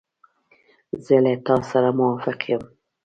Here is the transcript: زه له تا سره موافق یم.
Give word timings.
زه 1.05 1.15
له 1.23 1.33
تا 1.45 1.55
سره 1.71 1.89
موافق 1.99 2.39
یم. 2.51 2.63